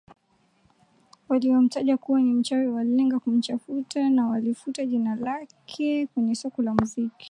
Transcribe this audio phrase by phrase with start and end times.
[1.29, 7.15] waliomtaja kuwa ni mchawi walilenga kumchafua na kulifuta jina lake kwenye soko la muziki